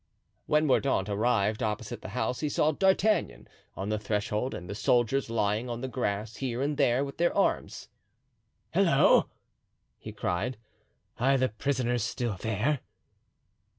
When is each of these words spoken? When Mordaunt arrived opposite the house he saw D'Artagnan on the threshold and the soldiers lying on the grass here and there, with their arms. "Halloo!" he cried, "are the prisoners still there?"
When 0.47 0.65
Mordaunt 0.65 1.09
arrived 1.09 1.61
opposite 1.61 2.01
the 2.01 2.09
house 2.17 2.39
he 2.39 2.49
saw 2.49 2.71
D'Artagnan 2.71 3.47
on 3.75 3.89
the 3.89 3.99
threshold 3.99 4.55
and 4.55 4.67
the 4.67 4.73
soldiers 4.73 5.29
lying 5.29 5.69
on 5.69 5.81
the 5.81 5.87
grass 5.87 6.37
here 6.37 6.59
and 6.59 6.75
there, 6.75 7.05
with 7.05 7.17
their 7.17 7.37
arms. 7.37 7.87
"Halloo!" 8.71 9.25
he 9.99 10.11
cried, 10.11 10.57
"are 11.19 11.37
the 11.37 11.49
prisoners 11.49 12.01
still 12.03 12.35
there?" 12.41 12.79